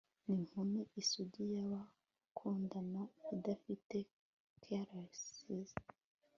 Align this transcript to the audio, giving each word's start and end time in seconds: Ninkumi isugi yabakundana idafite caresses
Ninkumi 0.25 0.81
isugi 1.01 1.43
yabakundana 1.55 3.01
idafite 3.35 3.97
caresses 4.63 5.71